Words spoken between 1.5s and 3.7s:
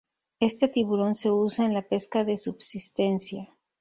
en la pesca de subsistencia.